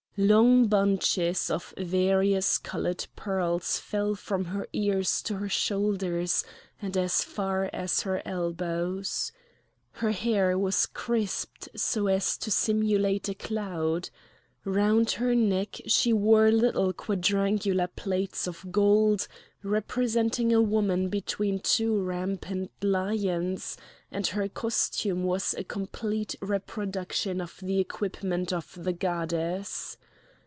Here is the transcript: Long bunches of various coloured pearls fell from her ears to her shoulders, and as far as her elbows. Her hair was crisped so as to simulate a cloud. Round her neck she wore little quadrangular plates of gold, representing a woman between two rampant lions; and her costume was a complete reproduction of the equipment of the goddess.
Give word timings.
Long 0.17 0.67
bunches 0.67 1.49
of 1.49 1.73
various 1.77 2.57
coloured 2.57 3.07
pearls 3.15 3.79
fell 3.79 4.13
from 4.13 4.43
her 4.43 4.67
ears 4.73 5.21
to 5.23 5.37
her 5.37 5.47
shoulders, 5.49 6.43
and 6.81 6.97
as 6.97 7.23
far 7.23 7.69
as 7.73 8.01
her 8.01 8.21
elbows. 8.25 9.31
Her 9.93 10.11
hair 10.11 10.59
was 10.59 10.85
crisped 10.85 11.69
so 11.77 12.07
as 12.07 12.37
to 12.39 12.51
simulate 12.51 13.29
a 13.29 13.33
cloud. 13.33 14.09
Round 14.65 15.09
her 15.11 15.33
neck 15.33 15.79
she 15.87 16.13
wore 16.13 16.51
little 16.51 16.91
quadrangular 16.93 17.87
plates 17.87 18.47
of 18.47 18.69
gold, 18.71 19.27
representing 19.63 20.53
a 20.53 20.61
woman 20.61 21.07
between 21.09 21.59
two 21.61 21.99
rampant 21.99 22.69
lions; 22.83 23.75
and 24.11 24.27
her 24.27 24.47
costume 24.47 25.23
was 25.23 25.55
a 25.55 25.63
complete 25.63 26.35
reproduction 26.41 27.39
of 27.41 27.57
the 27.63 27.79
equipment 27.79 28.53
of 28.53 28.83
the 28.83 28.93
goddess. 28.93 29.97